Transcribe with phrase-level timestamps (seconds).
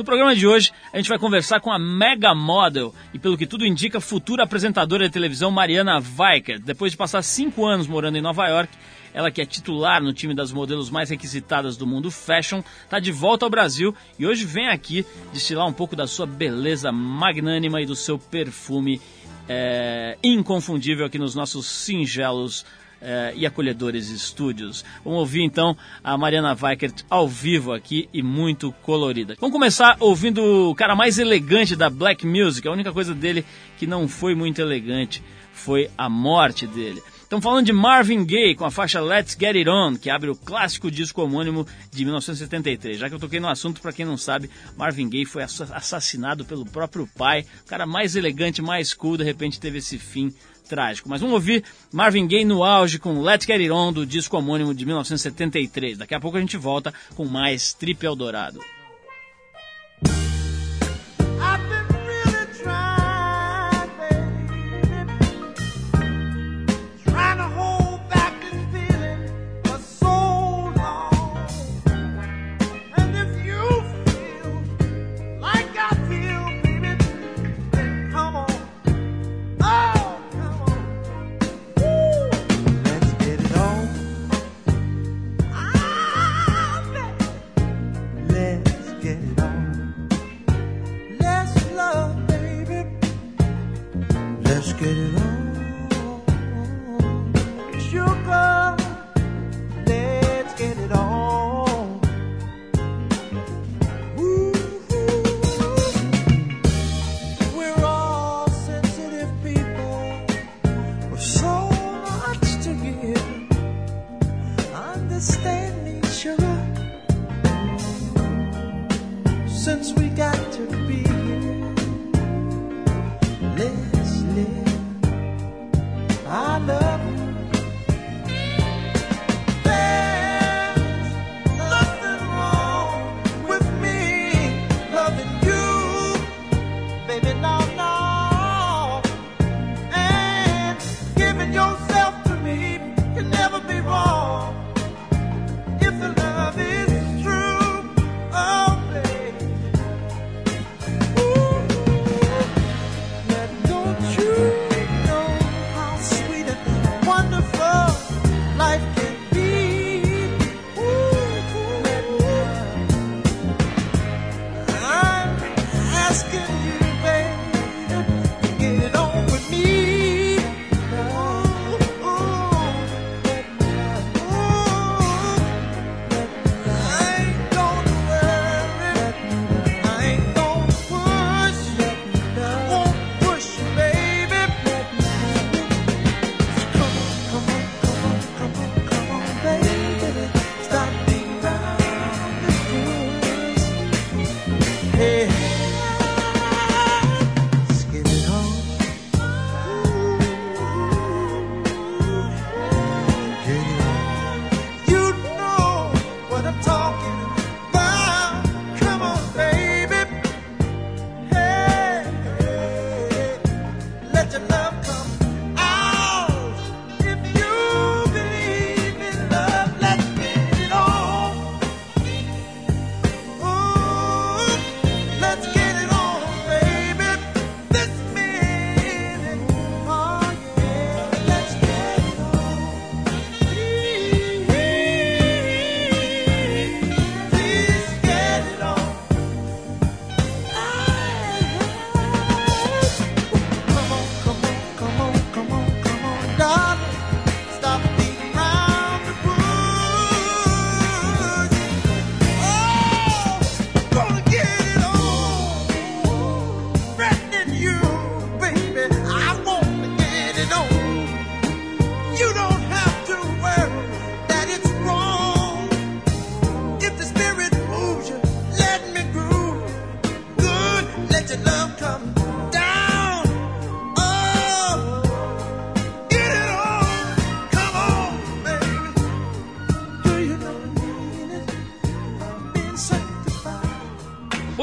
[0.00, 3.46] No programa de hoje, a gente vai conversar com a mega model e, pelo que
[3.46, 6.58] tudo indica, futura apresentadora de televisão Mariana Weicker.
[6.58, 8.72] Depois de passar cinco anos morando em Nova York,
[9.12, 13.12] ela que é titular no time das modelos mais requisitadas do mundo fashion, está de
[13.12, 17.84] volta ao Brasil e hoje vem aqui destilar um pouco da sua beleza magnânima e
[17.84, 19.02] do seu perfume
[19.46, 22.64] é, inconfundível aqui nos nossos singelos
[23.00, 24.84] é, e acolhedores estúdios.
[25.04, 29.36] Vamos ouvir então a Mariana Weikert ao vivo aqui e muito colorida.
[29.40, 32.66] Vamos começar ouvindo o cara mais elegante da black music.
[32.66, 33.44] A única coisa dele
[33.78, 35.22] que não foi muito elegante
[35.52, 37.02] foi a morte dele.
[37.30, 40.34] Estamos falando de Marvin Gaye com a faixa Let's Get It On, que abre o
[40.34, 42.98] clássico disco homônimo de 1973.
[42.98, 46.66] Já que eu toquei no assunto, para quem não sabe, Marvin Gaye foi assassinado pelo
[46.66, 47.46] próprio pai.
[47.62, 50.34] O cara mais elegante, mais cool, de repente teve esse fim
[50.70, 51.08] trágico.
[51.08, 54.72] Mas vamos ouvir Marvin Gaye no auge com Let's Get It On do disco homônimo
[54.72, 55.98] de 1973.
[55.98, 58.60] Daqui a pouco a gente volta com mais Trip Eldorado.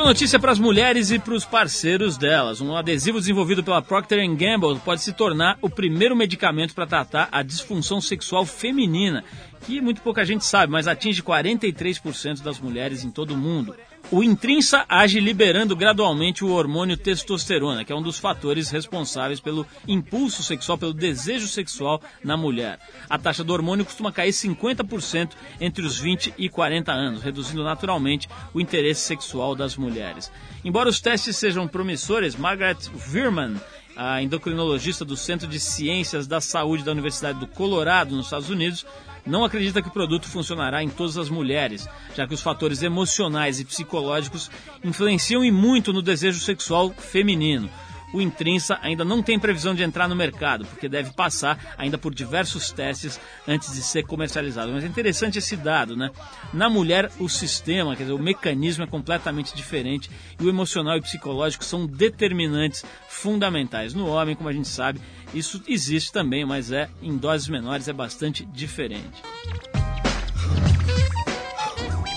[0.08, 2.62] Notícia para as mulheres e para os parceiros delas.
[2.62, 7.44] Um adesivo desenvolvido pela Procter Gamble pode se tornar o primeiro medicamento para tratar a
[7.44, 9.26] disfunção sexual feminina.
[9.66, 13.76] que muito pouca gente sabe, mas atinge 43% das mulheres em todo o mundo.
[14.10, 19.68] O intrinsa age liberando gradualmente o hormônio testosterona, que é um dos fatores responsáveis pelo
[19.86, 22.80] impulso sexual, pelo desejo sexual na mulher.
[23.10, 28.30] A taxa do hormônio costuma cair 50% entre os 20 e 40 anos, reduzindo naturalmente
[28.54, 30.32] o interesse sexual das mulheres.
[30.64, 33.58] Embora os testes sejam promissores, Margaret Virman
[33.98, 38.86] a endocrinologista do Centro de Ciências da Saúde da Universidade do Colorado, nos Estados Unidos,
[39.28, 43.60] não acredita que o produto funcionará em todas as mulheres, já que os fatores emocionais
[43.60, 44.50] e psicológicos
[44.84, 47.70] influenciam e muito no desejo sexual feminino
[48.14, 52.14] o Intrinsa ainda não tem previsão de entrar no mercado, porque deve passar ainda por
[52.14, 54.72] diversos testes antes de ser comercializado.
[54.72, 56.10] Mas é interessante esse dado, né?
[56.54, 60.10] Na mulher, o sistema, quer dizer, o mecanismo é completamente diferente
[60.40, 63.94] e o emocional e psicológico são determinantes fundamentais.
[63.94, 65.02] No homem, como a gente sabe,
[65.34, 69.22] isso existe também, mas é em doses menores, é bastante diferente.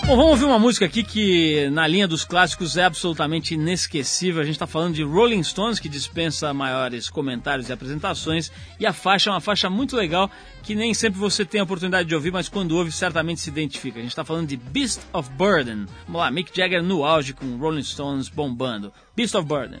[0.05, 4.41] Bom, vamos ouvir uma música aqui que, na linha dos clássicos, é absolutamente inesquecível.
[4.41, 8.51] A gente está falando de Rolling Stones, que dispensa maiores comentários e apresentações.
[8.79, 10.29] E a faixa é uma faixa muito legal,
[10.63, 13.99] que nem sempre você tem a oportunidade de ouvir, mas quando ouve, certamente se identifica.
[13.99, 15.85] A gente está falando de Beast of Burden.
[16.07, 18.91] Vamos lá, Mick Jagger no auge com Rolling Stones bombando.
[19.15, 19.79] Beast of Burden.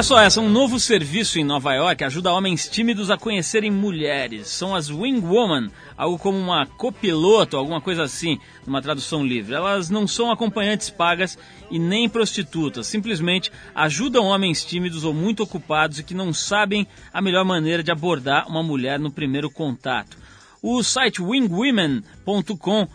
[0.00, 4.48] Olha só, essa um novo serviço em Nova York ajuda homens tímidos a conhecerem mulheres.
[4.48, 9.54] São as Wing Woman, algo como uma copiloto, alguma coisa assim, numa tradução livre.
[9.54, 11.36] Elas não são acompanhantes pagas
[11.70, 17.20] e nem prostitutas, simplesmente ajudam homens tímidos ou muito ocupados e que não sabem a
[17.20, 20.16] melhor maneira de abordar uma mulher no primeiro contato.
[20.62, 22.86] O site wingwomen.com,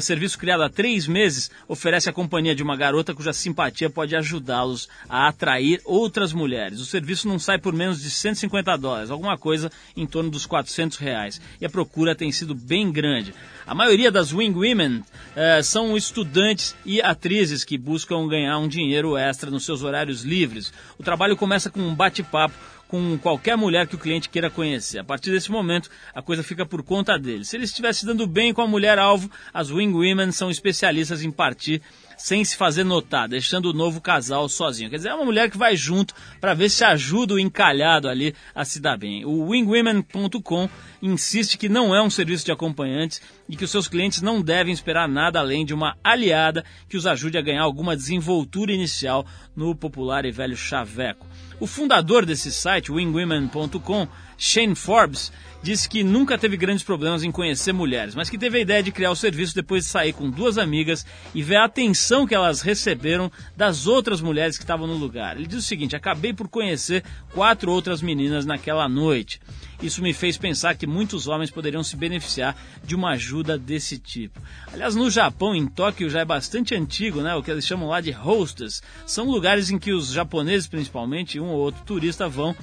[0.00, 4.88] serviço criado há três meses, oferece a companhia de uma garota cuja simpatia pode ajudá-los
[5.10, 6.80] a atrair outras mulheres.
[6.80, 10.96] O serviço não sai por menos de 150 dólares, alguma coisa em torno dos 400
[10.96, 11.38] reais.
[11.60, 13.34] E a procura tem sido bem grande.
[13.66, 15.04] A maioria das Wing Women
[15.36, 20.72] eh, são estudantes e atrizes que buscam ganhar um dinheiro extra nos seus horários livres.
[20.98, 22.54] O trabalho começa com um bate-papo
[22.92, 24.98] com qualquer mulher que o cliente queira conhecer.
[24.98, 27.42] A partir desse momento, a coisa fica por conta dele.
[27.42, 31.30] Se ele estivesse dando bem com a mulher alvo, as Wing Women são especialistas em
[31.30, 31.80] partir
[32.18, 34.90] sem se fazer notar, deixando o novo casal sozinho.
[34.90, 38.34] Quer dizer, é uma mulher que vai junto para ver se ajuda o encalhado ali
[38.54, 39.24] a se dar bem.
[39.24, 40.68] O wingwomen.com
[41.00, 44.72] insiste que não é um serviço de acompanhantes e que os seus clientes não devem
[44.72, 49.74] esperar nada além de uma aliada que os ajude a ganhar alguma desenvoltura inicial no
[49.74, 51.26] popular e velho chaveco.
[51.62, 55.30] O fundador desse site, wingwomen.com, Shane Forbes,
[55.62, 58.90] disse que nunca teve grandes problemas em conhecer mulheres, mas que teve a ideia de
[58.90, 62.62] criar o serviço depois de sair com duas amigas e ver a atenção que elas
[62.62, 65.36] receberam das outras mulheres que estavam no lugar.
[65.36, 69.40] Ele diz o seguinte: acabei por conhecer quatro outras meninas naquela noite.
[69.82, 74.40] Isso me fez pensar que muitos homens poderiam se beneficiar de uma ajuda desse tipo.
[74.72, 77.34] Aliás, no Japão, em Tóquio, já é bastante antigo, né?
[77.34, 78.82] O que eles chamam lá de hostels.
[79.04, 82.54] São lugares em que os japoneses, principalmente, um ou outro turista, vão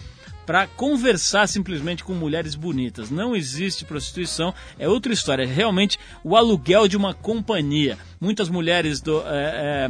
[0.49, 3.11] para conversar simplesmente com mulheres bonitas.
[3.11, 5.43] Não existe prostituição, é outra história.
[5.43, 7.99] É realmente o aluguel de uma companhia.
[8.19, 9.21] Muitas mulheres do.
[9.27, 9.89] É, é,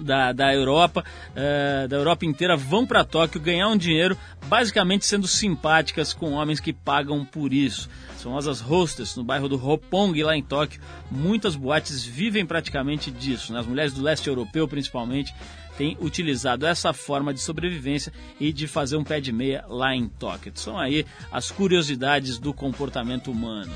[0.00, 1.04] da, da Europa,
[1.34, 4.16] é, da Europa inteira, vão para Tóquio ganhar um dinheiro,
[4.46, 7.88] basicamente sendo simpáticas com homens que pagam por isso.
[8.16, 10.80] São as hostess no bairro do Roppongi, lá em Tóquio.
[11.10, 13.52] Muitas boates vivem praticamente disso.
[13.52, 13.60] Né?
[13.60, 15.34] As mulheres do leste europeu, principalmente,
[15.78, 20.06] tem utilizado essa forma de sobrevivência e de fazer um pé de meia lá em
[20.06, 20.52] Tóquio.
[20.54, 23.72] São aí as curiosidades do comportamento humano.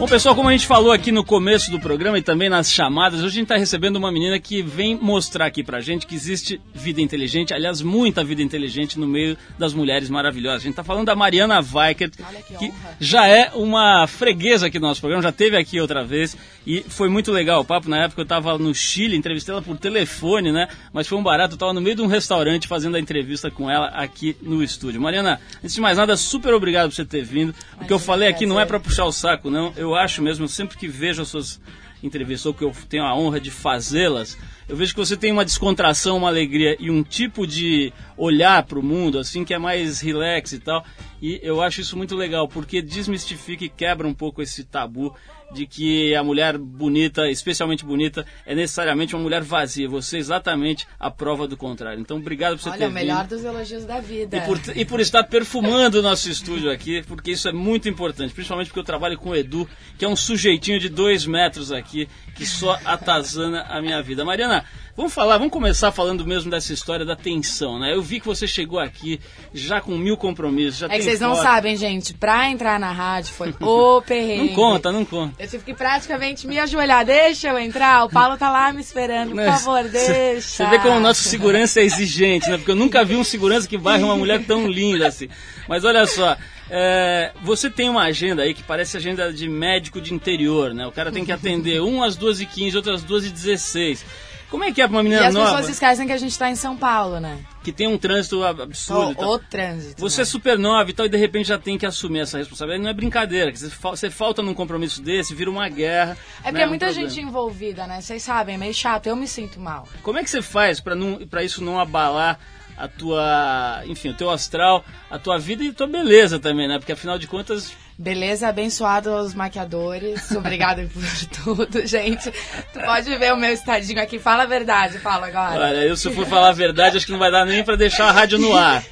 [0.00, 3.18] Bom, pessoal, como a gente falou aqui no começo do programa e também nas chamadas,
[3.18, 6.58] hoje a gente está recebendo uma menina que vem mostrar aqui pra gente que existe
[6.72, 10.62] vida inteligente, aliás, muita vida inteligente no meio das mulheres maravilhosas.
[10.62, 14.88] A gente está falando da Mariana Weikert, que, que já é uma freguesa aqui no
[14.88, 16.34] nosso programa, já teve aqui outra vez
[16.66, 17.90] e foi muito legal o papo.
[17.90, 20.68] Na época eu estava no Chile, entrevistei ela por telefone, né?
[20.94, 23.70] Mas foi um barato, eu estava no meio de um restaurante fazendo a entrevista com
[23.70, 24.98] ela aqui no estúdio.
[24.98, 27.54] Mariana, antes de mais nada, super obrigado por você ter vindo.
[27.78, 29.74] O que eu falei aqui não é para puxar o saco, não.
[29.76, 31.60] Eu eu acho mesmo, sempre que vejo as suas
[32.02, 35.44] entrevistas, ou que eu tenho a honra de fazê-las, eu vejo que você tem uma
[35.44, 40.00] descontração, uma alegria e um tipo de olhar para o mundo, assim, que é mais
[40.00, 40.84] relax e tal.
[41.20, 45.14] E eu acho isso muito legal, porque desmistifica e quebra um pouco esse tabu
[45.52, 49.88] de que a mulher bonita, especialmente bonita, é necessariamente uma mulher vazia.
[49.88, 52.00] Você é exatamente a prova do contrário.
[52.00, 52.96] Então, obrigado por você Olha, ter vindo.
[52.96, 54.36] Olha, o melhor dos elogios da vida.
[54.36, 58.32] E por, e por estar perfumando o nosso estúdio aqui, porque isso é muito importante.
[58.32, 62.08] Principalmente porque eu trabalho com o Edu, que é um sujeitinho de dois metros aqui,
[62.34, 64.24] que só atazana a minha vida.
[64.24, 64.64] Mariana,
[64.96, 67.94] Vamos falar, vamos começar falando mesmo dessa história da tensão, né?
[67.94, 69.20] Eu vi que você chegou aqui
[69.54, 70.78] já com mil compromissos.
[70.80, 71.28] Já é que vocês foto.
[71.28, 74.48] não sabem, gente, pra entrar na rádio foi o perrengue.
[74.48, 75.34] Não conta, não conta.
[75.38, 77.04] Eu tive que praticamente me ajoelhar.
[77.04, 80.40] Deixa eu entrar, o Paulo tá lá me esperando, por favor, deixa.
[80.40, 82.56] Você vê como o nosso segurança é exigente, né?
[82.56, 85.28] Porque eu nunca vi um segurança que barre uma mulher tão linda assim.
[85.68, 86.36] Mas olha só,
[86.68, 90.86] é, você tem uma agenda aí que parece agenda de médico de interior, né?
[90.86, 94.00] O cara tem que atender um às 2h15, outro às 2h16.
[94.50, 95.26] Como é que é pra uma menina nova?
[95.26, 95.56] E as nova?
[95.56, 97.38] pessoas esquecem que a gente tá em São Paulo, né?
[97.62, 99.22] Que tem um trânsito absurdo.
[99.22, 100.00] O, o trânsito.
[100.00, 100.22] Você né?
[100.22, 102.82] é super nova e tal, e de repente já tem que assumir essa responsabilidade.
[102.82, 103.52] Não é brincadeira.
[103.52, 106.18] Você falta num compromisso desse, vira uma guerra.
[106.42, 107.08] É porque é um muita problema.
[107.08, 108.00] gente envolvida, né?
[108.00, 109.06] Vocês sabem, é meio chato.
[109.06, 109.86] Eu me sinto mal.
[110.02, 112.38] Como é que você faz pra isso não abalar
[112.76, 116.78] a tua, enfim, o teu astral, a tua vida e a tua beleza também, né?
[116.78, 120.30] Porque afinal de contas Beleza, abençoado aos maquiadores.
[120.30, 122.30] Obrigada por tudo, gente.
[122.72, 124.18] Tu pode ver o meu estadinho aqui.
[124.18, 125.66] Fala a verdade, fala agora.
[125.66, 128.08] Olha, eu se for falar a verdade, acho que não vai dar nem para deixar
[128.08, 128.82] a rádio no ar.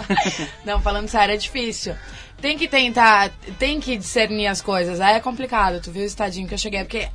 [0.66, 1.94] não, falando sério, é difícil.
[2.42, 5.00] Tem que tentar, tem que discernir as coisas.
[5.00, 5.80] Aí é complicado.
[5.80, 6.84] Tu viu o estadinho que eu cheguei.
[6.84, 7.08] Porque,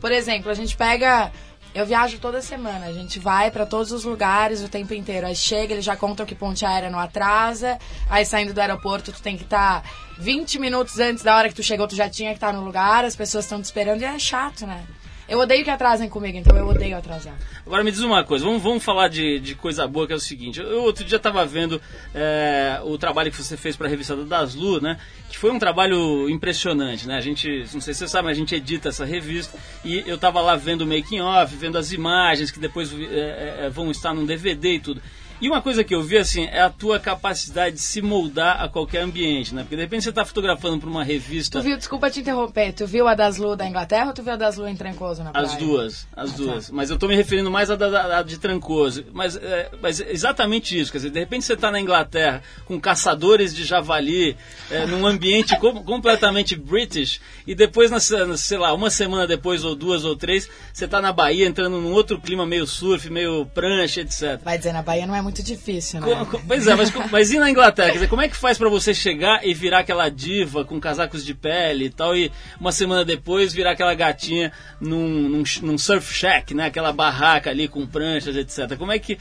[0.00, 1.30] por exemplo, a gente pega
[1.74, 5.26] eu viajo toda semana, a gente vai para todos os lugares o tempo inteiro.
[5.26, 7.78] Aí chega, eles já contam que ponte aérea não atrasa.
[8.08, 11.54] Aí saindo do aeroporto, tu tem que estar tá 20 minutos antes da hora que
[11.54, 14.02] tu chegou, tu já tinha que estar tá no lugar, as pessoas estão te esperando
[14.02, 14.84] e é chato, né?
[15.30, 17.38] Eu odeio que atrasem comigo, então eu odeio atrasar.
[17.64, 20.20] Agora me diz uma coisa, vamos, vamos falar de, de coisa boa, que é o
[20.20, 20.58] seguinte.
[20.58, 21.80] Eu outro dia estava vendo
[22.12, 24.98] é, o trabalho que você fez para a revista da Daslu, né?
[25.28, 27.16] Que foi um trabalho impressionante, né?
[27.16, 30.16] A gente, não sei se você sabe, mas a gente edita essa revista e eu
[30.16, 34.12] estava lá vendo o making off, vendo as imagens que depois é, é, vão estar
[34.12, 35.00] num DVD e tudo.
[35.40, 38.68] E uma coisa que eu vi, assim, é a tua capacidade de se moldar a
[38.68, 39.62] qualquer ambiente, né?
[39.62, 41.58] Porque de repente você está fotografando para uma revista...
[41.58, 44.36] Tu viu, desculpa te interromper, tu viu a Daslu da Inglaterra ou tu viu a
[44.36, 45.46] Daslu em Trancoso na praia?
[45.46, 46.66] As duas, as ah, duas.
[46.66, 46.72] Tá.
[46.74, 49.06] Mas eu estou me referindo mais à da, da, de Trancoso.
[49.14, 53.54] Mas, é, mas exatamente isso, quer dizer, de repente você está na Inglaterra com caçadores
[53.54, 54.36] de javali,
[54.70, 59.74] é, num ambiente com, completamente british, e depois, na, sei lá, uma semana depois, ou
[59.74, 64.02] duas ou três, você está na Bahia entrando num outro clima meio surf, meio prancha,
[64.02, 64.38] etc.
[64.44, 66.26] Vai dizer, na Bahia não é muito muito difícil, né?
[66.46, 67.92] pois é, mas, mas e na Inglaterra?
[67.92, 71.32] Dizer, como é que faz para você chegar e virar aquela diva com casacos de
[71.32, 76.52] pele e tal, e uma semana depois virar aquela gatinha num, num, num surf shack,
[76.52, 76.66] né?
[76.66, 78.76] Aquela barraca ali com pranchas, etc.
[78.76, 79.18] Como é que,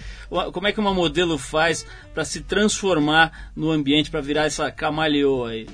[0.52, 5.52] como é que uma modelo faz para se transformar no ambiente, para virar essa camaleoa
[5.52, 5.68] aí?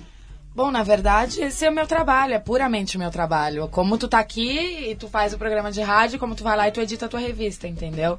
[0.53, 3.67] Bom, na verdade, esse é o meu trabalho, é puramente o meu trabalho.
[3.67, 6.67] Como tu tá aqui e tu faz o programa de rádio, como tu vai lá
[6.67, 8.17] e tu edita a tua revista, entendeu?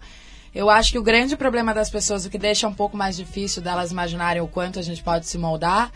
[0.56, 3.60] Eu acho que o grande problema das pessoas, o que deixa um pouco mais difícil
[3.60, 5.92] delas imaginarem o quanto a gente pode se moldar,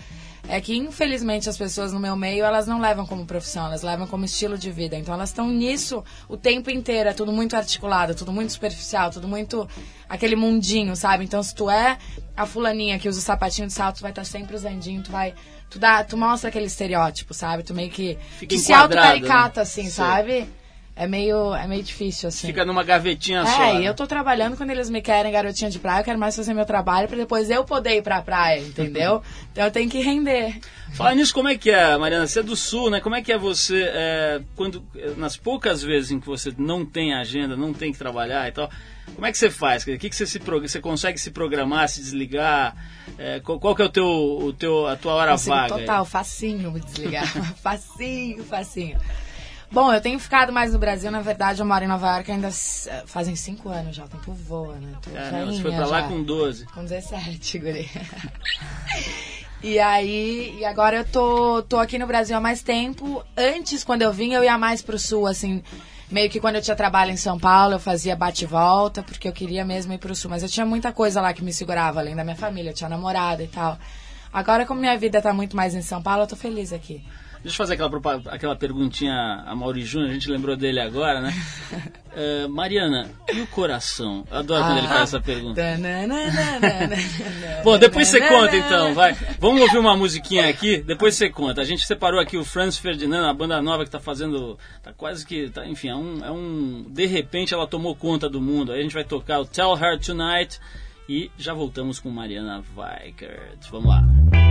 [0.46, 4.06] é que infelizmente as pessoas no meu meio elas não levam como profissão, elas levam
[4.06, 4.98] como estilo de vida.
[4.98, 9.26] Então elas estão nisso o tempo inteiro, é tudo muito articulado, tudo muito superficial, tudo
[9.26, 9.66] muito
[10.06, 11.24] aquele mundinho, sabe?
[11.24, 11.96] Então se tu é
[12.36, 15.32] a fulaninha que usa o sapatinho de salto, tu vai estar sempre usandinho, tu vai
[15.70, 17.62] tu dá, tu mostra aquele estereótipo, sabe?
[17.62, 19.62] Tu meio que Fica tu se auto-caricata né?
[19.62, 19.90] assim, Sim.
[19.90, 20.59] sabe?
[21.00, 22.48] É meio, é meio difícil, assim.
[22.48, 23.62] Fica numa gavetinha é, só.
[23.62, 23.88] É, né?
[23.88, 26.66] eu tô trabalhando quando eles me querem garotinha de praia, eu quero mais fazer meu
[26.66, 29.22] trabalho para depois eu poder ir pra praia, entendeu?
[29.50, 30.60] então eu tenho que render.
[30.92, 32.26] Fala nisso, como é que é, Mariana?
[32.26, 33.00] Você é do Sul, né?
[33.00, 34.84] Como é que é você, é, quando,
[35.16, 38.68] nas poucas vezes em que você não tem agenda, não tem que trabalhar e tal,
[39.14, 39.84] como é que você faz?
[39.84, 42.76] O que, que você, se, você consegue se programar, se desligar?
[43.16, 45.78] É, qual, qual, que é o teu, o teu, a tua hora Consigo vaga?
[45.78, 46.10] Total, aí?
[46.10, 47.26] facinho me desligar.
[47.56, 48.98] facinho, facinho.
[49.72, 52.50] Bom, eu tenho ficado mais no Brasil, na verdade, eu moro em Nova York ainda
[53.06, 54.92] fazem cinco anos já, o tempo voa, né?
[55.00, 56.08] Tô é, você foi pra lá já.
[56.08, 56.66] com 12.
[56.66, 57.90] Com 17, guri.
[59.62, 63.24] e aí, e agora eu tô, tô aqui no Brasil há mais tempo.
[63.36, 65.62] Antes, quando eu vim, eu ia mais pro sul, assim,
[66.10, 69.64] meio que quando eu tinha trabalho em São Paulo, eu fazia bate-volta, porque eu queria
[69.64, 70.30] mesmo ir pro sul.
[70.30, 72.90] Mas eu tinha muita coisa lá que me segurava, além da minha família, eu tinha
[72.90, 73.78] namorada e tal.
[74.32, 77.04] Agora, como minha vida tá muito mais em São Paulo, eu tô feliz aqui.
[77.42, 79.14] Deixa eu fazer aquela, aquela perguntinha
[79.46, 81.32] a Mauri Júnior, a gente lembrou dele agora, né?
[82.12, 84.26] Uh, Mariana, e o coração?
[84.30, 85.54] Eu adoro ah, quando ele faz essa pergunta.
[87.64, 89.16] Bom, depois você conta então, vai.
[89.38, 91.62] Vamos ouvir uma musiquinha aqui, depois você conta.
[91.62, 94.58] A gente separou aqui o Franz Ferdinand, a banda nova que tá fazendo.
[94.82, 95.48] Tá quase que.
[95.48, 96.84] Tá, enfim, é um, é um.
[96.88, 98.72] De repente ela tomou conta do mundo.
[98.72, 100.60] Aí a gente vai tocar o Tell Her Tonight
[101.08, 103.70] e já voltamos com Mariana Weikert.
[103.70, 104.49] Vamos lá.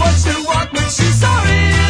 [0.00, 1.83] To walk, but she's sorry.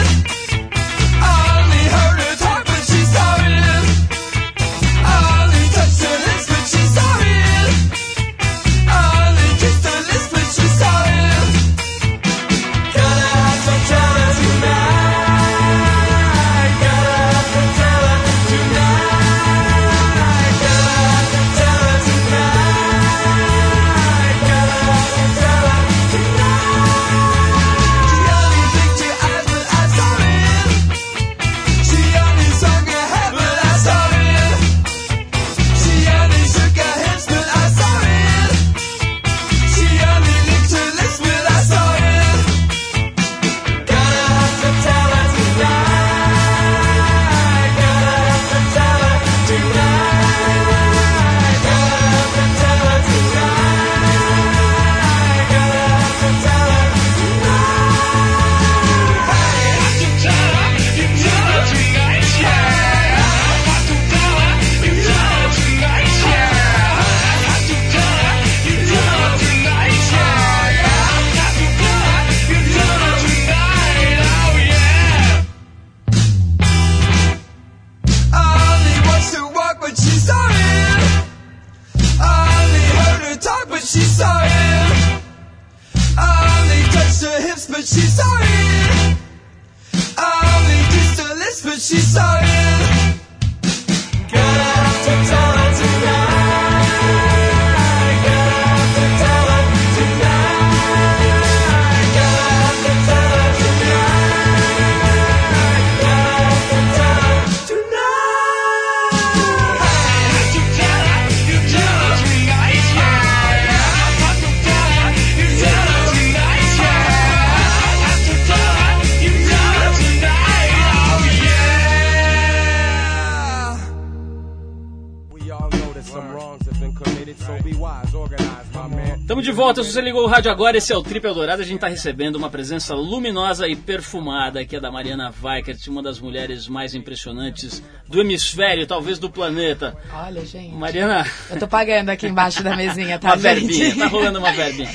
[129.75, 131.61] Volta, se você ligou o rádio agora, esse é o Triple Dourado.
[131.61, 136.01] A gente está recebendo uma presença luminosa e perfumada, que é da Mariana Weikert, uma
[136.01, 139.97] das mulheres mais impressionantes do hemisfério, talvez do planeta.
[140.13, 140.75] Olha, gente.
[140.77, 141.27] Mariana.
[141.51, 143.31] Eu tô pagando aqui embaixo da mesinha, tá?
[143.31, 144.89] uma verbinha, tá rolando uma verbinha.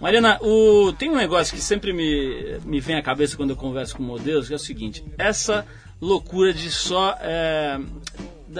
[0.00, 0.92] Mariana, o...
[0.92, 4.46] tem um negócio que sempre me, me vem à cabeça quando eu converso com modelos,
[4.46, 5.66] que é o seguinte: essa
[6.00, 7.16] loucura de só.
[7.20, 7.80] É,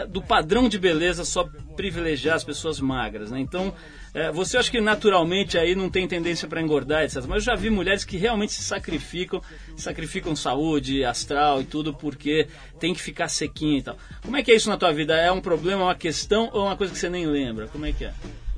[0.08, 1.46] do padrão de beleza só
[1.76, 3.38] privilegiar as pessoas magras, né?
[3.38, 3.74] Então
[4.14, 7.24] é, você acha que naturalmente aí não tem tendência para engordar, etc.
[7.26, 9.40] Mas eu já vi mulheres que realmente se sacrificam,
[9.76, 12.46] sacrificam saúde, astral e tudo, porque
[12.78, 13.96] tem que ficar sequinha e tal.
[14.22, 15.16] Como é que é isso na tua vida?
[15.16, 17.68] É um problema, uma questão ou uma coisa que você nem lembra?
[17.68, 18.12] Como é que é?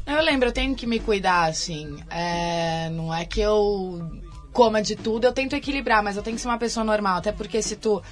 [0.07, 1.97] Eu lembro, eu tenho que me cuidar, assim.
[2.11, 4.11] É, não é que eu
[4.53, 7.19] coma de tudo, eu tento equilibrar, mas eu tenho que ser uma pessoa normal.
[7.19, 8.03] Até porque se tu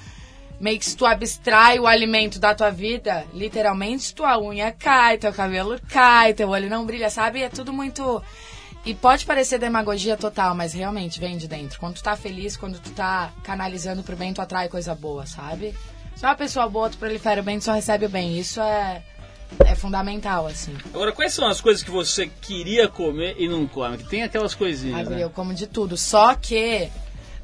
[0.62, 5.32] meio que se tu abstrai o alimento da tua vida, literalmente tua unha cai, teu
[5.32, 7.42] cabelo cai, teu olho não brilha, sabe?
[7.42, 8.22] É tudo muito.
[8.86, 11.80] E pode parecer demagogia total, mas realmente vem de dentro.
[11.80, 15.74] Quando tu tá feliz, quando tu tá canalizando pro bem, tu atrai coisa boa, sabe?
[16.14, 18.38] Se é uma pessoa boa, tu prolifera o bem, tu só recebe o bem.
[18.38, 19.02] Isso é,
[19.66, 20.76] é fundamental, assim.
[20.94, 23.98] Agora, quais são as coisas que você queria comer e não come?
[23.98, 25.24] Que tem aquelas coisinhas, Ai, né?
[25.24, 25.96] eu como de tudo.
[25.96, 26.88] Só que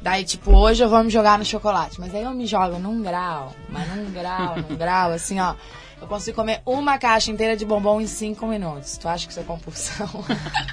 [0.01, 2.01] Daí, tipo, hoje eu vou me jogar no chocolate.
[2.01, 5.55] Mas aí eu me jogo num grau, mas num grau, num grau, assim, ó.
[6.01, 8.97] Eu consigo comer uma caixa inteira de bombom em cinco minutos.
[8.97, 10.25] Tu acha que isso é compulsão?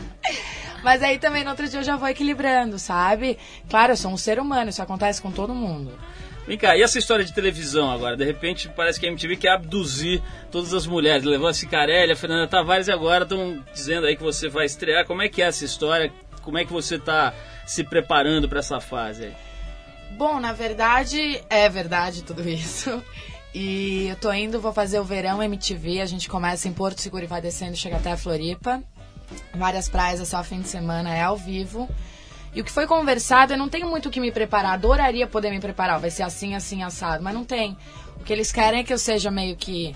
[0.84, 3.40] mas aí também no outro dia eu já vou equilibrando, sabe?
[3.68, 5.92] Claro, eu sou um ser humano, isso acontece com todo mundo.
[6.48, 8.16] Vem cá, e essa história de televisão agora?
[8.16, 11.24] De repente parece que a MTV quer abduzir todas as mulheres.
[11.24, 15.08] Levou a Cicarelli, a Fernanda Tavares e agora estão dizendo aí que você vai estrear.
[15.08, 16.14] Como é que é essa história?
[16.44, 17.34] Como é que você está
[17.66, 19.32] se preparando para essa fase?
[20.12, 23.04] Bom, na verdade, é verdade tudo isso.
[23.54, 26.02] E eu tô indo, vou fazer o verão MTV.
[26.02, 28.84] A gente começa em Porto Seguro e vai descendo, chega até a Floripa.
[29.54, 31.90] Várias praias, é só fim de semana, é ao vivo.
[32.54, 34.74] E o que foi conversado, eu não tenho muito o que me preparar.
[34.74, 36.00] Adoraria poder me preparar.
[36.00, 37.24] Vai ser assim, assim, assado.
[37.24, 37.78] Mas não tem.
[38.18, 39.96] O que eles querem é que eu seja meio que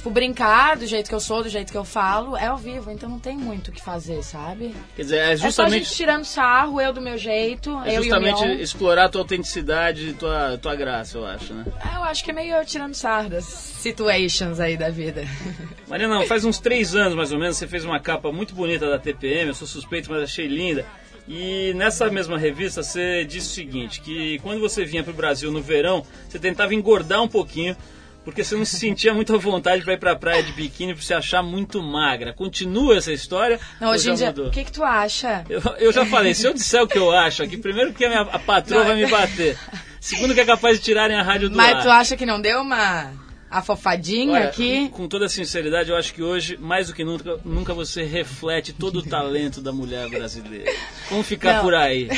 [0.00, 2.90] tipo, brincar do jeito que eu sou, do jeito que eu falo, é ao vivo,
[2.90, 4.74] então não tem muito o que fazer, sabe?
[4.96, 5.46] Quer dizer, é justamente.
[5.46, 9.08] É só a gente tirando sarro, eu do meu jeito, é eu justamente explorar a
[9.08, 11.66] tua autenticidade, tua, tua graça, eu acho, né?
[11.84, 15.24] É, eu acho que é meio eu tirando sarro das situations aí da vida.
[15.86, 18.98] Mariana, faz uns três anos mais ou menos, você fez uma capa muito bonita da
[18.98, 20.84] TPM, eu sou suspeito, mas achei linda.
[21.28, 25.52] E nessa mesma revista você disse o seguinte, que quando você vinha para o Brasil
[25.52, 27.76] no verão, você tentava engordar um pouquinho
[28.24, 30.94] porque você não se sentia muito à vontade para ir para a praia de biquíni
[30.94, 32.32] por se achar muito magra.
[32.32, 33.58] Continua essa história?
[33.80, 35.44] Não, hoje em dia, o que, que tu acha?
[35.48, 38.08] Eu, eu, já falei, se eu disser o que eu acho aqui, primeiro que a,
[38.08, 39.58] minha, a patroa não, vai me bater.
[40.00, 41.82] Segundo que é capaz de tirarem a rádio do Mas ar.
[41.82, 43.12] tu acha que não deu uma
[43.50, 44.88] afofadinha Olha, aqui.
[44.90, 49.00] Com, toda sinceridade, eu acho que hoje, mais do que nunca, nunca você reflete todo
[49.00, 50.70] o talento da mulher brasileira.
[51.10, 51.62] Vamos ficar não.
[51.62, 52.08] por aí.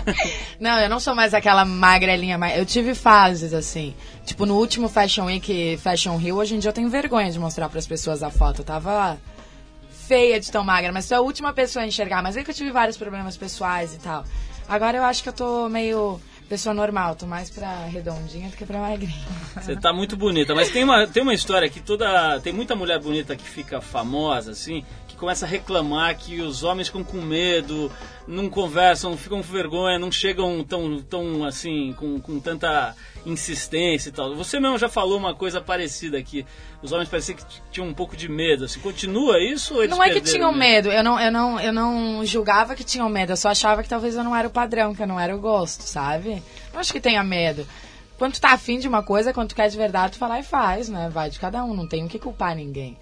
[0.58, 2.38] não, eu não sou mais aquela magrelinha.
[2.56, 3.94] Eu tive fases assim.
[4.24, 7.68] Tipo, no último Fashion Week, Fashion Rio, hoje em dia eu tenho vergonha de mostrar
[7.68, 8.62] para as pessoas a foto.
[8.62, 9.18] Eu tava
[10.08, 12.22] feia de tão magra, mas é a última pessoa a enxergar.
[12.22, 14.24] Mas é que eu tive vários problemas pessoais e tal.
[14.66, 18.66] Agora eu acho que eu tô meio pessoa normal, tô mais pra redondinha do que
[18.66, 19.14] pra magrinha.
[19.54, 22.40] Você tá muito bonita, mas tem uma, tem uma história que toda.
[22.40, 24.84] Tem muita mulher bonita que fica famosa, assim,
[25.20, 27.92] começa a reclamar que os homens ficam com medo,
[28.26, 34.12] não conversam, ficam com vergonha, não chegam tão, tão assim, com, com tanta insistência e
[34.12, 34.34] tal.
[34.34, 36.46] Você mesmo já falou uma coisa parecida aqui.
[36.82, 38.64] Os homens pareciam que tinham um pouco de medo.
[38.64, 40.90] Assim, continua isso ou eles Não é que tinham medo.
[40.90, 43.32] Eu não, eu, não, eu não julgava que tinham medo.
[43.32, 45.38] Eu só achava que talvez eu não era o padrão, que eu não era o
[45.38, 46.42] gosto, sabe?
[46.72, 47.66] Não acho que tenha medo.
[48.16, 50.40] Quando tu tá afim de uma coisa, quando tu quer de verdade, tu vai lá
[50.40, 51.10] e faz, né?
[51.12, 52.96] Vai de cada um, não tem o que culpar ninguém.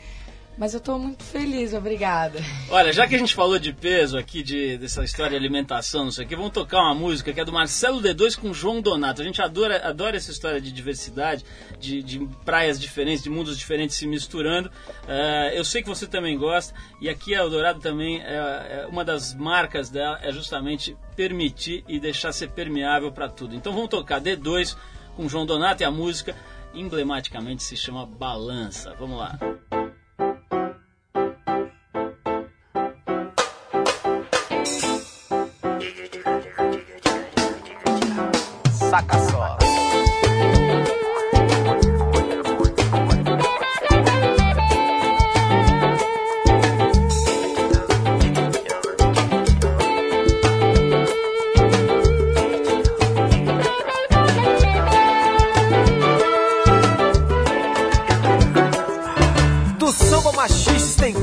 [0.58, 2.40] Mas eu tô muito feliz, obrigada.
[2.68, 6.10] Olha, já que a gente falou de peso aqui, de, dessa história de alimentação, não
[6.10, 9.22] sei o que, vamos tocar uma música que é do Marcelo D2 com João Donato.
[9.22, 11.44] A gente adora, adora essa história de diversidade,
[11.78, 14.68] de, de praias diferentes, de mundos diferentes se misturando.
[14.68, 19.04] Uh, eu sei que você também gosta, e aqui a Eldorado também, é, é, uma
[19.04, 23.54] das marcas dela é justamente permitir e deixar ser permeável para tudo.
[23.54, 24.76] Então vamos tocar D2
[25.14, 26.34] com João Donato e a música
[26.74, 28.92] emblematicamente se chama Balança.
[28.98, 29.38] Vamos lá.
[29.38, 29.87] saca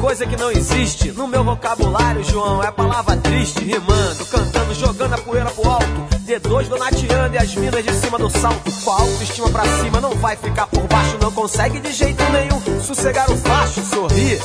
[0.06, 1.12] coisa que não existe.
[1.12, 3.60] No meu vocabulário, João, é palavra triste.
[3.60, 5.86] Rimando, cantando, jogando a poeira pro alto.
[6.25, 8.71] D2 donateando e as minas de cima do salto.
[8.84, 11.17] Com a autoestima pra cima, não vai ficar por baixo.
[11.19, 14.39] Não consegue de jeito nenhum sossegar o facho, sorrir.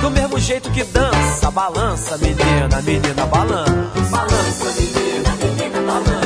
[0.00, 3.72] Do mesmo jeito que dança, balança, menina, menina, balança.
[4.10, 5.80] Balança, menina, menina.
[5.86, 6.25] Balança,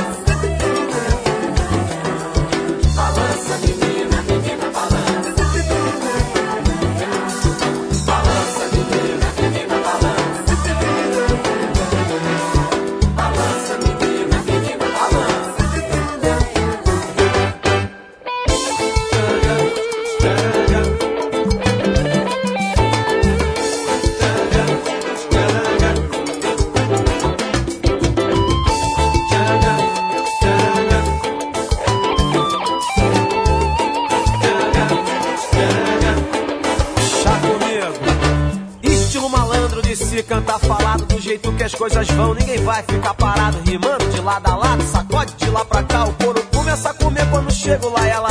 [42.09, 42.35] vão.
[42.35, 44.83] Ninguém vai ficar parado rimando de lado a lado.
[44.85, 46.05] Sacode de lá pra cá.
[46.05, 48.29] O couro começa a comer quando chego lá e ela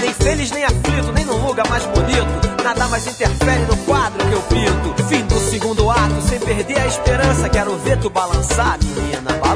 [0.00, 2.62] Nem feliz, nem aflito, nem no lugar mais bonito.
[2.62, 5.04] Nada mais interfere no quadro que eu pinto.
[5.08, 7.48] Fim do segundo ato, sem perder a esperança.
[7.48, 9.51] Quero ver tu balançar, menina, balança.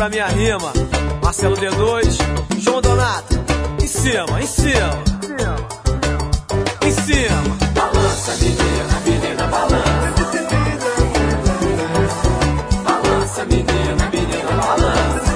[0.00, 0.72] Pra minha rima.
[1.22, 2.16] Marcelo D2,
[2.58, 3.34] João Donato.
[3.82, 5.04] Em cima, em cima.
[6.82, 7.58] Em cima.
[7.74, 9.84] Balança, menina, menina, balança.
[12.82, 15.30] Balança, menina, menina, balança.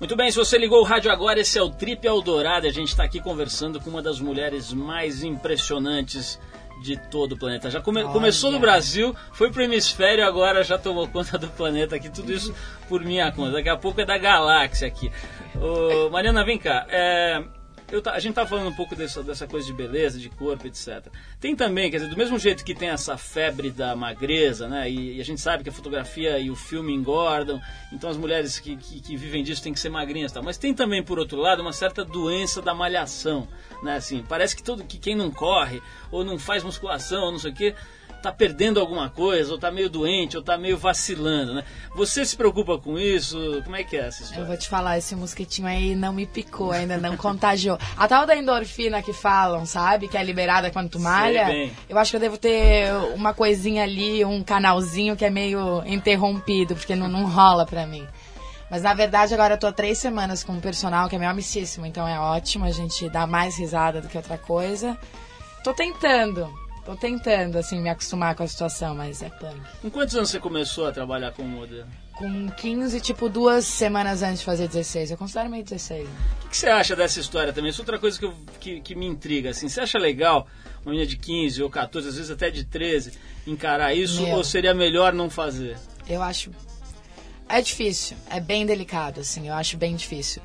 [0.00, 2.88] Muito bem, se você ligou o rádio agora, esse é o Trip Eldorado a gente
[2.88, 6.36] está aqui conversando com uma das mulheres mais impressionantes
[6.82, 7.70] de todo o planeta.
[7.70, 12.08] Já come- começou no Brasil, foi pro hemisfério, agora já tomou conta do planeta aqui,
[12.10, 12.54] tudo isso
[12.88, 13.52] por minha conta.
[13.52, 15.10] Daqui a pouco é da galáxia aqui.
[15.54, 16.86] Ô, Mariana, vem cá.
[16.88, 17.42] é,
[17.90, 21.06] eu a gente tá falando um pouco dessa, dessa coisa de beleza, de corpo, etc.
[21.40, 24.90] Tem também, quer dizer, do mesmo jeito que tem essa febre da magreza, né?
[24.90, 27.60] E, e a gente sabe que a fotografia e o filme engordam,
[27.92, 30.42] então as mulheres que, que, que vivem disso têm que ser magrinhas e tal.
[30.42, 33.46] Mas tem também, por outro lado, uma certa doença da malhação,
[33.82, 33.96] né?
[33.96, 37.52] Assim, parece que, todo, que quem não corre, ou não faz musculação, ou não sei
[37.52, 37.74] o quê,
[38.26, 41.64] tá perdendo alguma coisa, ou tá meio doente, ou tá meio vacilando, né?
[41.94, 43.62] Você se preocupa com isso?
[43.62, 44.42] Como é que é essa história?
[44.42, 47.78] Eu vou te falar, esse mosquitinho aí não me picou, ainda não contagiou.
[47.96, 50.08] A tal da endorfina que falam, sabe?
[50.08, 51.70] Que é liberada quando tu malha.
[51.88, 56.74] Eu acho que eu devo ter uma coisinha ali, um canalzinho que é meio interrompido,
[56.74, 58.06] porque não, não rola pra mim.
[58.68, 61.30] Mas na verdade agora eu tô há três semanas com um personal que é meu
[61.30, 64.98] amicíssimo, então é ótimo, a gente dá mais risada do que outra coisa.
[65.62, 66.52] Tô tentando,
[66.86, 69.60] tô tentando, assim, me acostumar com a situação, mas é punk.
[69.82, 71.86] Com quantos anos você começou a trabalhar como modelo?
[72.14, 75.10] Com 15, tipo, duas semanas antes de fazer 16.
[75.10, 76.08] Eu considero meio 16.
[76.08, 77.70] O que, que você acha dessa história também?
[77.70, 79.50] Isso é outra coisa que, eu- que, que me intriga.
[79.50, 80.46] Assim, você acha legal
[80.82, 83.12] uma menina de 15 ou 14, às vezes até de 13,
[83.46, 84.22] encarar isso?
[84.22, 84.36] Meu.
[84.36, 85.76] Ou seria melhor não fazer?
[86.08, 86.50] Eu acho.
[87.48, 90.40] É difícil, é bem delicado, assim, eu acho bem difícil.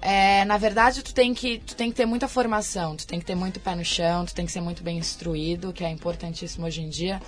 [0.00, 3.26] É, na verdade, tu tem, que, tu tem que ter muita formação, tu tem que
[3.26, 6.66] ter muito pé no chão, tu tem que ser muito bem instruído, que é importantíssimo
[6.66, 7.20] hoje em dia.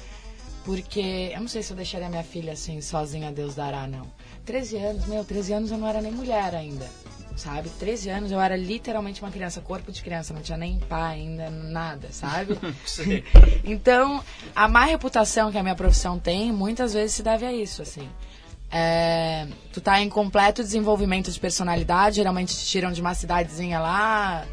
[0.64, 4.06] Porque eu não sei se eu deixaria minha filha assim, sozinha, Deus dará, não.
[4.44, 6.88] 13 anos, meu, 13 anos eu não era nem mulher ainda,
[7.34, 7.70] sabe?
[7.78, 11.50] 13 anos eu era literalmente uma criança, corpo de criança, não tinha nem pai ainda,
[11.50, 12.58] nada, sabe?
[13.64, 14.22] Então,
[14.54, 18.08] a má reputação que a minha profissão tem, muitas vezes se deve a isso, assim.
[18.70, 24.46] É, tu tá em completo desenvolvimento de personalidade, geralmente te tiram de uma cidadezinha lá,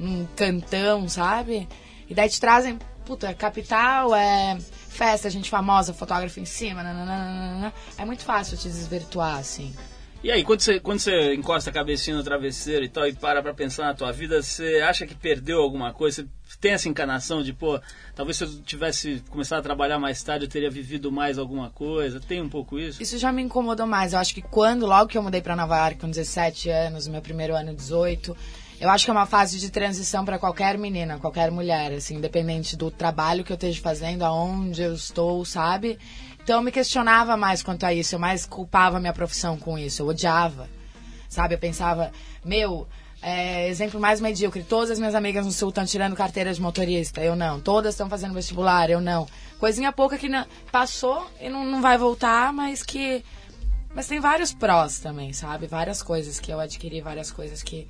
[0.00, 1.68] um cantão, sabe?
[2.08, 7.72] E daí te trazem, puta, capital, é festa, gente famosa, fotógrafo em cima, nananana.
[7.96, 9.72] é muito fácil te desvirtuar, assim.
[10.22, 13.42] E aí, quando você, quando você encosta a cabecinha no travesseiro e tal e para
[13.42, 16.28] pra pensar na tua vida, você acha que perdeu alguma coisa?
[16.44, 17.80] Você tem essa encanação de, pô,
[18.14, 22.20] talvez se eu tivesse começado a trabalhar mais tarde eu teria vivido mais alguma coisa?
[22.20, 23.02] Tem um pouco isso?
[23.02, 24.12] Isso já me incomodou mais.
[24.12, 27.22] Eu acho que quando, logo que eu mudei pra Nova York com 17 anos, meu
[27.22, 28.36] primeiro ano 18,
[28.78, 32.76] eu acho que é uma fase de transição para qualquer menina, qualquer mulher, assim, independente
[32.76, 35.98] do trabalho que eu esteja fazendo, aonde eu estou, sabe?
[36.42, 40.02] Então eu me questionava mais quanto a isso, eu mais culpava minha profissão com isso,
[40.02, 40.68] eu odiava.
[41.28, 42.10] Sabe, eu pensava,
[42.44, 42.88] meu,
[43.22, 47.20] é, exemplo mais medíocre, todas as minhas amigas no sul estão tirando carteira de motorista,
[47.20, 47.60] eu não.
[47.60, 49.26] Todas estão fazendo vestibular, eu não.
[49.58, 53.22] Coisinha pouca que não, passou e não, não vai voltar, mas que.
[53.94, 55.66] Mas tem vários prós também, sabe?
[55.66, 57.86] Várias coisas que eu adquiri, várias coisas que,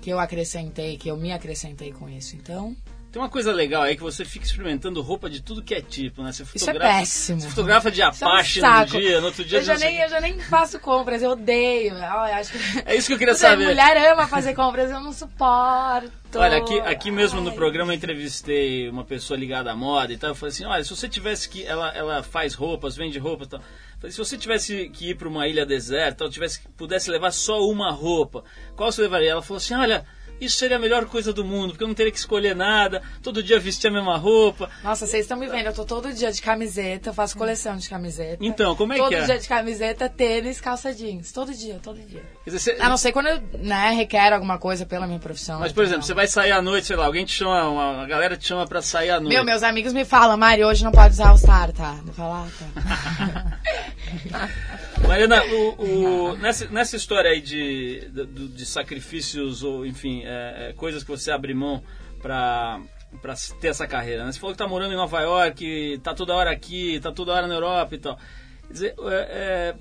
[0.00, 2.34] que eu acrescentei, que eu me acrescentei com isso.
[2.34, 2.74] Então,
[3.10, 6.22] Tem uma coisa legal aí que você fica experimentando roupa de tudo que é tipo,
[6.22, 6.30] né?
[6.30, 7.40] Você Isso é fotografa, péssimo.
[7.40, 9.96] Você fotografa de Isso é um Apache no dia, no outro dia eu, já nem,
[9.98, 11.94] eu já nem faço compras, eu odeio.
[11.94, 12.82] Que...
[12.84, 13.64] É isso que eu queria saber.
[13.64, 16.12] Mulher ama fazer compras, eu não suporto.
[16.34, 17.56] Olha, aqui, aqui mesmo no Ai.
[17.56, 20.30] programa eu entrevistei uma pessoa ligada à moda e tal.
[20.30, 21.64] Eu falei assim: olha, se você tivesse que.
[21.64, 23.60] Ela, ela faz roupas, vende roupas e tal.
[23.98, 27.66] Falei, se você tivesse que ir para uma ilha deserta, ou tivesse, pudesse levar só
[27.66, 28.44] uma roupa,
[28.76, 29.30] qual você levaria?
[29.30, 30.04] Ela falou assim: olha,
[30.40, 33.42] isso seria a melhor coisa do mundo, porque eu não teria que escolher nada, todo
[33.42, 34.70] dia vestir a mesma roupa.
[34.82, 37.88] Nossa, vocês estão me vendo, eu tô todo dia de camiseta, eu faço coleção de
[37.88, 38.38] camiseta.
[38.40, 39.24] Então, como é todo que é?
[39.24, 41.32] dia de camiseta, tênis, calça jeans.
[41.32, 42.22] Todo dia, todo dia.
[42.48, 45.60] Dizer, você- A não ser quando eu né, requer alguma coisa pela minha profissão.
[45.60, 46.06] mas, por exemplo, Não.
[46.06, 48.80] você vai sair à noite, sei lá, alguém te chama, uma, galera te chama pra
[48.82, 49.34] sair à noite.
[49.34, 51.96] Meu, meus amigos me falam, Mari, hoje não pode usar o Star, tá?
[52.14, 53.58] Falo, ah, tá.
[55.06, 55.82] Mariana, o-
[56.30, 61.10] o- nessa, nessa história aí de, de, de sacrifícios ou, enfim, é, é, coisas que
[61.10, 61.82] você abre mão
[62.20, 62.80] pra,
[63.22, 64.32] pra ter essa carreira, né?
[64.32, 67.46] Você falou que tá morando em Nova York, tá toda hora aqui, tá toda hora
[67.46, 68.18] na Europa e tal.
[68.66, 69.74] Quer dizer, é, é,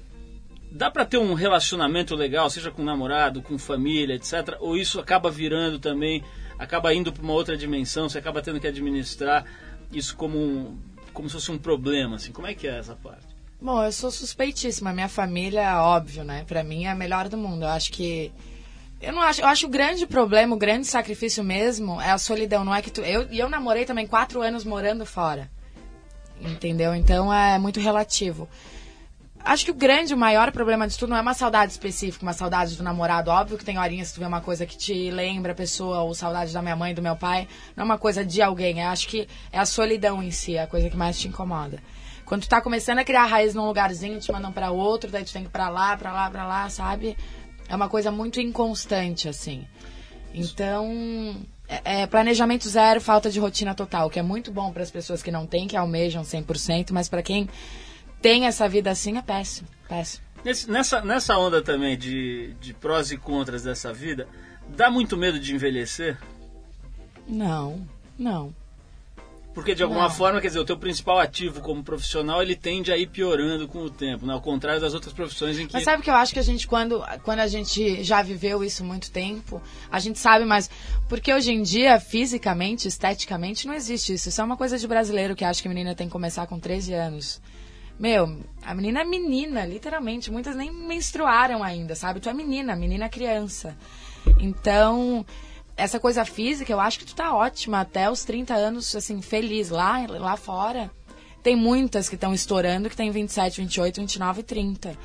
[0.71, 4.57] dá pra ter um relacionamento legal, seja com namorado, com família, etc.
[4.59, 6.23] Ou isso acaba virando também,
[6.57, 9.45] acaba indo pra uma outra dimensão, você acaba tendo que administrar
[9.91, 10.77] isso como, um,
[11.13, 12.31] como se fosse um problema, assim.
[12.31, 13.37] Como é que é essa parte?
[13.59, 14.93] Bom, eu sou suspeitíssima.
[14.93, 16.43] Minha família, óbvio, né?
[16.47, 17.63] Pra mim é a melhor do mundo.
[17.63, 18.31] Eu acho que.
[19.01, 19.41] Eu não acho.
[19.41, 22.63] Eu acho o grande problema, o grande sacrifício mesmo é a solidão.
[22.63, 23.01] Não é que tu.
[23.01, 25.49] Eu, e eu namorei também quatro anos morando fora.
[26.39, 26.93] Entendeu?
[26.93, 28.47] Então é muito relativo.
[29.47, 32.33] Acho que o grande, o maior problema disso tudo não é uma saudade específica, uma
[32.33, 33.31] saudade do namorado.
[33.31, 36.13] Óbvio que tem horinhas que tu vê uma coisa que te lembra a pessoa, ou
[36.13, 37.47] saudade da minha mãe, do meu pai.
[37.73, 38.81] Não é uma coisa de alguém.
[38.81, 41.81] Eu acho que é a solidão em si, a coisa que mais te incomoda.
[42.25, 45.31] Quando tu tá começando a criar raiz num lugarzinho, te mandam pra outro, daí tu
[45.31, 47.15] tem que ir pra lá, pra lá, pra lá, sabe?
[47.69, 49.65] É uma coisa muito inconstante, assim.
[50.33, 51.37] Então,
[51.69, 55.23] é, é planejamento zero, falta de rotina total, que é muito bom para as pessoas
[55.23, 57.47] que não têm, que almejam 100%, mas para quem
[58.21, 60.25] tem essa vida assim é péssimo, péssimo.
[60.43, 64.27] Nesse- nessa, nessa onda também de, de prós e contras dessa vida,
[64.69, 66.17] dá muito medo de envelhecer?
[67.27, 67.85] Não,
[68.17, 68.53] não.
[69.53, 70.09] Porque de alguma Não.
[70.11, 73.79] forma, quer dizer, o teu principal ativo como profissional, ele tende a ir piorando com
[73.79, 74.31] o tempo, né?
[74.33, 75.73] Ao contrário das outras profissões em que...
[75.73, 78.83] Mas sabe que eu acho que a gente, quando, quando a gente já viveu isso
[78.83, 79.59] muito tempo,
[79.91, 80.69] a gente sabe mais.
[81.09, 84.29] Porque hoje em dia, fisicamente, esteticamente, não existe isso.
[84.29, 86.59] Isso é uma coisa de brasileiro que acha que a menina tem que começar com
[86.59, 87.41] 13 anos.
[87.99, 90.31] Meu, a menina é menina, literalmente.
[90.31, 92.19] Muitas nem menstruaram ainda, sabe?
[92.19, 93.75] Tu é menina, menina é criança.
[94.39, 95.25] Então,
[95.75, 99.69] essa coisa física, eu acho que tu tá ótima até os 30 anos, assim, feliz
[99.69, 100.91] lá, lá fora.
[101.41, 104.97] Tem muitas que estão estourando que tem 27, 28, 29 e 30.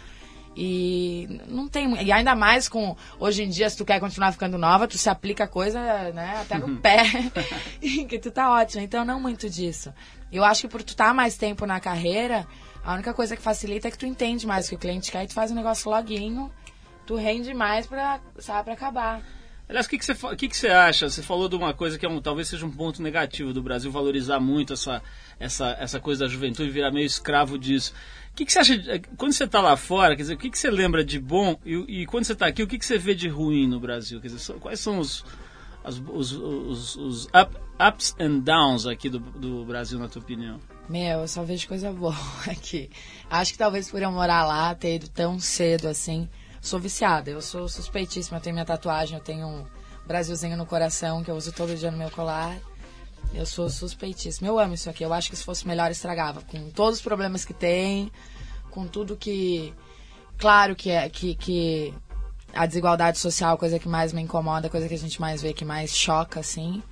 [0.54, 1.94] E não tem.
[2.02, 2.96] E ainda mais com.
[3.18, 5.80] Hoje em dia, se tu quer continuar ficando nova, tu se aplica a coisa,
[6.12, 7.04] né, até no pé.
[7.80, 8.82] que tu tá ótima.
[8.82, 9.92] Então, não muito disso.
[10.30, 12.46] Eu acho que por tu tá mais tempo na carreira,
[12.84, 15.24] a única coisa que facilita é que tu entende mais o que o cliente quer
[15.24, 16.50] e tu faz o negócio loguinho.
[17.06, 19.22] Tu rende mais pra, sabe, pra acabar.
[19.68, 21.08] Aliás, o que, que, você, que, que você acha?
[21.08, 23.90] Você falou de uma coisa que é um, talvez seja um ponto negativo do Brasil,
[23.90, 25.02] valorizar muito essa,
[25.40, 27.94] essa, essa coisa da juventude, virar meio escravo disso.
[28.32, 30.58] O que, que você acha, quando você está lá fora, quer dizer, o que, que
[30.58, 33.14] você lembra de bom e, e quando você está aqui, o que, que você vê
[33.14, 34.20] de ruim no Brasil?
[34.20, 35.24] Quer dizer, quais são os,
[35.82, 40.60] as- os, os, os up- ups and downs aqui do, do Brasil, na tua opinião?
[40.92, 42.14] Meu, eu só vejo coisa boa
[42.46, 42.90] aqui.
[43.30, 46.28] Acho que talvez por eu morar lá, ter ido tão cedo assim.
[46.60, 48.36] Sou viciada, eu sou suspeitíssima.
[48.36, 49.64] Eu tenho minha tatuagem, eu tenho um
[50.06, 52.58] Brasilzinho no coração que eu uso todo dia no meu colar.
[53.32, 54.46] Eu sou suspeitíssima.
[54.46, 55.02] Eu amo isso aqui.
[55.02, 56.42] Eu acho que se fosse melhor, estragava.
[56.42, 58.12] Com todos os problemas que tem,
[58.70, 59.72] com tudo que.
[60.36, 61.94] Claro que é que, que
[62.52, 65.64] a desigualdade social, coisa que mais me incomoda, coisa que a gente mais vê, que
[65.64, 66.82] mais choca, assim.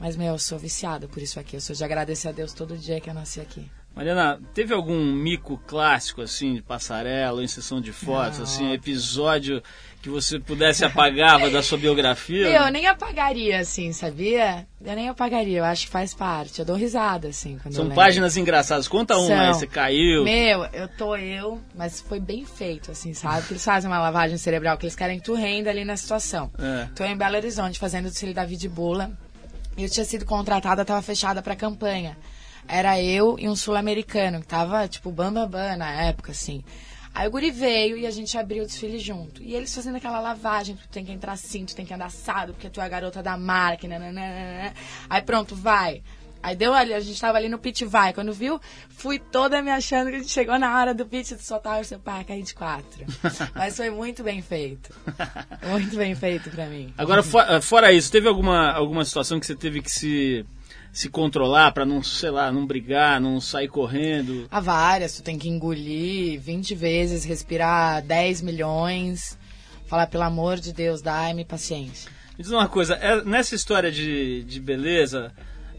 [0.00, 1.56] Mas, meu, eu sou viciada por isso aqui.
[1.56, 3.68] Eu sou de agradecer a Deus todo dia que eu nasci aqui.
[3.98, 8.44] Mariana, teve algum mico clássico, assim, de passarela em sessão de fotos, Não.
[8.44, 9.60] assim, episódio
[10.00, 12.48] que você pudesse apagava da sua biografia?
[12.48, 14.68] Eu nem apagaria, assim, sabia?
[14.80, 16.60] Eu nem apagaria, eu acho que faz parte.
[16.60, 18.86] Eu dou risada, assim, quando São páginas engraçadas.
[18.86, 20.22] Conta uma aí, você caiu.
[20.22, 23.40] Meu, eu tô eu, mas foi bem feito, assim, sabe?
[23.40, 26.52] Porque eles fazem uma lavagem cerebral que eles querem que tu renda ali na situação.
[26.56, 26.86] É.
[26.94, 29.10] Tô em Belo Horizonte fazendo o desfile da Vidibula.
[29.78, 32.18] Eu tinha sido contratada, tava fechada pra campanha.
[32.66, 36.64] Era eu e um sul-americano, que tava, tipo, bam, bam, bam na época, assim.
[37.14, 39.42] Aí o guri veio e a gente abriu o desfile junto.
[39.42, 42.52] E eles fazendo aquela lavagem, tu tem que entrar assim, tu tem que andar assado,
[42.52, 44.74] porque tu é a garota da marca, nananana.
[45.08, 46.02] Aí pronto, vai.
[46.42, 48.12] Aí deu ali, a gente tava ali no pit vai.
[48.12, 51.42] Quando viu, fui toda me achando que a gente chegou na hora do pit de
[51.42, 53.04] soltar o seu pá, caí de quatro.
[53.54, 54.94] Mas foi muito bem feito.
[55.68, 56.92] Muito bem feito pra mim.
[56.96, 60.46] Agora, fo- eh, fora isso, teve alguma, alguma situação que você teve que se,
[60.92, 64.46] se controlar pra não, sei lá, não brigar, não sair correndo?
[64.50, 69.36] Há várias, tu tem que engolir 20 vezes, respirar 10 milhões,
[69.86, 72.10] falar pelo amor de Deus, dai-me paciência.
[72.38, 75.32] Me diz uma coisa, é- nessa história de, de beleza,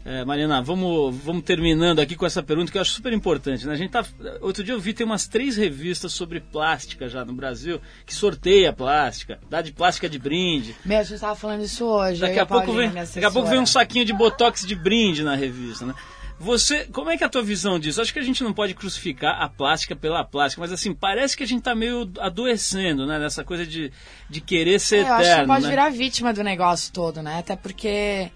[0.04, 3.66] é, Mariana, vamos, vamos terminando aqui com essa pergunta que eu acho super importante.
[3.66, 3.72] Né?
[3.72, 4.04] A gente tá,
[4.40, 8.72] outro dia eu vi tem umas três revistas sobre plástica já no Brasil que sorteia
[8.72, 10.74] plástica, dá de plástica de brinde.
[10.84, 12.20] Meu, a gente tava falando isso hoje.
[12.20, 15.34] Daqui a, pouco vem, daqui a pouco vem um saquinho de botox de brinde na
[15.34, 15.94] revista, né?
[16.38, 18.00] Você, como é que é a tua visão disso?
[18.00, 21.42] Acho que a gente não pode crucificar a plástica pela plástica, mas assim, parece que
[21.42, 23.18] a gente tá meio adoecendo, né?
[23.18, 23.92] Nessa coisa de,
[24.28, 25.68] de querer ser É, eu acho que eterno, pode né?
[25.68, 27.40] virar vítima do negócio todo, né?
[27.40, 28.30] Até porque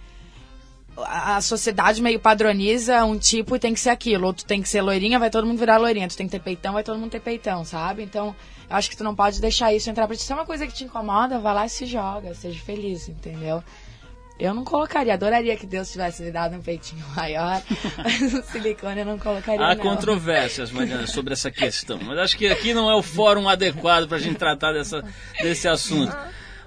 [0.96, 4.26] a sociedade meio padroniza um tipo e tem que ser aquilo.
[4.26, 6.08] Ou tu tem que ser loirinha, vai todo mundo virar loirinha.
[6.08, 8.02] Tu tem que ter peitão, vai todo mundo ter peitão, sabe?
[8.02, 8.34] Então,
[8.68, 10.22] eu acho que tu não pode deixar isso entrar pra ti.
[10.22, 13.62] Se é uma coisa que te incomoda, vai lá e se joga, seja feliz, entendeu?
[14.38, 17.62] Eu não colocaria, adoraria que Deus tivesse me dado um peitinho maior,
[17.96, 19.64] mas o silicone eu não colocaria.
[19.64, 19.82] Há não.
[19.82, 21.98] controvérsias, Mariana, sobre essa questão.
[22.02, 25.04] Mas acho que aqui não é o fórum adequado para a gente tratar dessa,
[25.40, 26.16] desse assunto.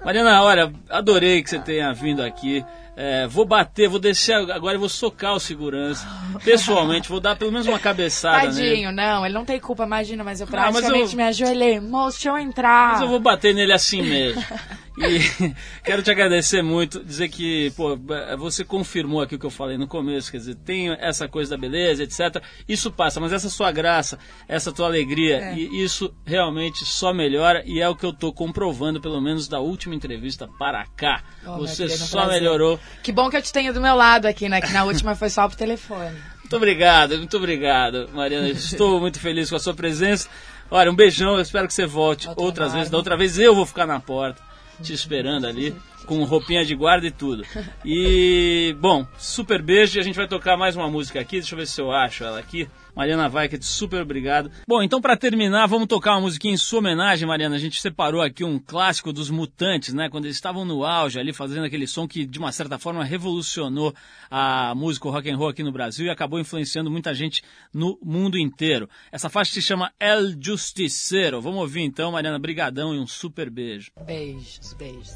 [0.02, 2.64] Mariana, olha, adorei que você tenha vindo aqui.
[3.00, 6.04] É, vou bater, vou descer agora e vou socar o segurança.
[6.44, 8.70] Pessoalmente, vou dar pelo menos uma cabeçada nele.
[8.70, 11.78] Tadinho, não, ele não tem culpa, imagina, mas eu Ah, mas praticamente eu- me ajoelhei.
[11.78, 12.94] Moço, deixa eu entrar.
[12.94, 14.42] Mas eu vou bater nele assim mesmo.
[14.98, 17.96] E quero te agradecer muito, dizer que pô,
[18.36, 21.56] você confirmou aqui o que eu falei no começo, quer dizer, tem essa coisa da
[21.56, 22.42] beleza, etc.
[22.68, 24.18] Isso passa, mas essa sua graça,
[24.48, 25.54] essa tua alegria, É.
[25.54, 29.60] e isso realmente só melhora e é o que eu tô comprovando, pelo menos da
[29.60, 31.22] última entrevista para cá.
[31.46, 32.40] Oh, você um só prazer.
[32.40, 32.80] melhorou.
[33.02, 34.60] Que bom que eu te tenho do meu lado aqui, né?
[34.60, 36.16] Que na última foi só pro telefone.
[36.38, 38.48] Muito obrigado, muito obrigado, Mariana.
[38.48, 40.28] Estou muito feliz com a sua presença.
[40.70, 42.90] Olha, um beijão, eu espero que você volte Outra outras vezes.
[42.90, 44.40] Da outra vez eu vou ficar na porta,
[44.82, 45.74] te esperando ali,
[46.06, 47.44] com roupinha de guarda e tudo.
[47.84, 51.38] E, bom, super beijo e a gente vai tocar mais uma música aqui.
[51.38, 52.68] Deixa eu ver se eu acho ela aqui.
[52.94, 54.50] Mariana Vaikert, super obrigado.
[54.66, 57.56] Bom, então para terminar, vamos tocar uma musiquinha em sua homenagem, Mariana.
[57.56, 60.08] A gente separou aqui um clássico dos Mutantes, né?
[60.08, 63.94] Quando eles estavam no auge ali, fazendo aquele som que de uma certa forma revolucionou
[64.30, 68.36] a música rock and roll aqui no Brasil e acabou influenciando muita gente no mundo
[68.38, 68.88] inteiro.
[69.12, 71.40] Essa faixa se chama El Justiceiro.
[71.40, 73.90] Vamos ouvir então, Mariana, brigadão e um super beijo.
[74.06, 75.14] Beijos, beijos.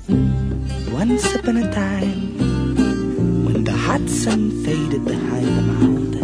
[0.92, 2.36] Once upon a time,
[3.46, 6.21] when the hot sun faded behind the mountains,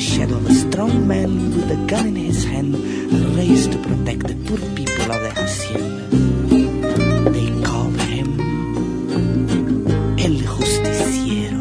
[0.00, 2.74] the shadow of a strong man with a gun in his hand
[3.36, 6.06] raised to protect the poor people of the hacienda.
[7.36, 8.40] They called him
[10.18, 11.59] El Justiciero.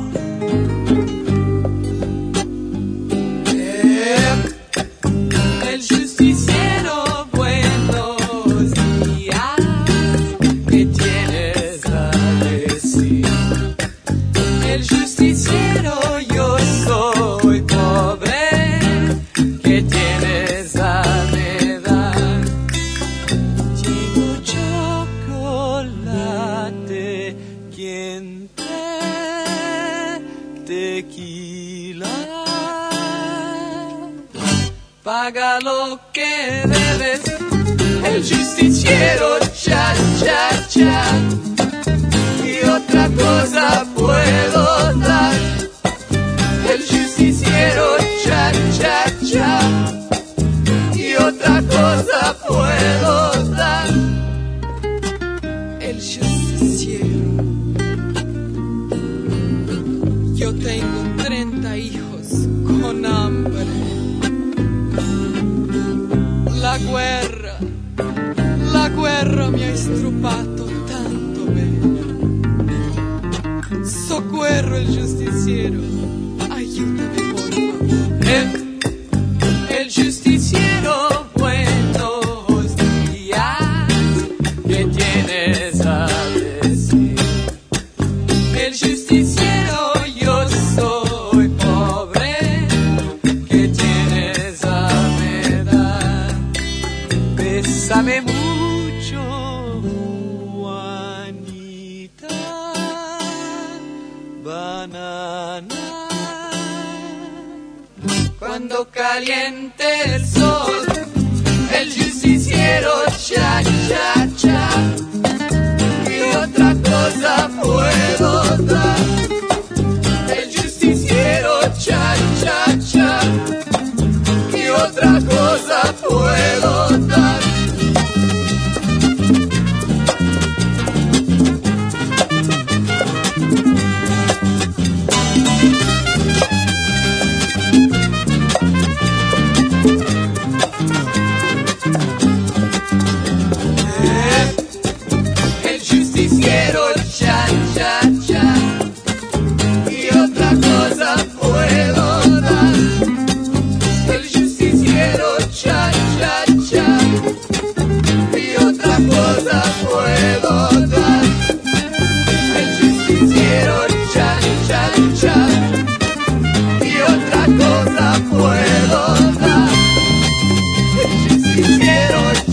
[89.39, 89.78] get up.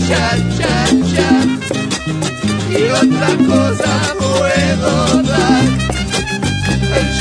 [0.07, 1.29] Cha cha cha
[2.69, 5.65] y otra cosa puedo dar.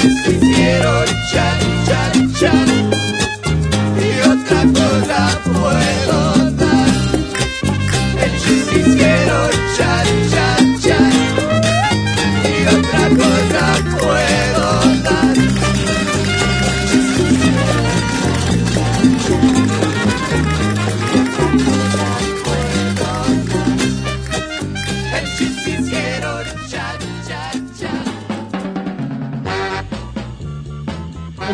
[0.00, 1.55] Justiciero cha cha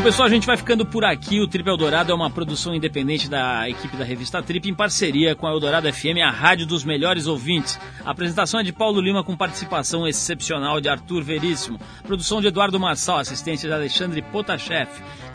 [0.02, 1.40] Pessoal, a gente vai ficando por aqui.
[1.40, 5.46] O Trip Eldorado é uma produção independente da equipe da revista Trip, em parceria com
[5.46, 7.78] a Eldorado FM, a rádio dos melhores ouvintes.
[8.04, 11.78] A apresentação é de Paulo Lima, com participação excepcional de Arthur Veríssimo.
[12.04, 14.88] Produção de Eduardo Marçal, assistência de Alexandre Potashev.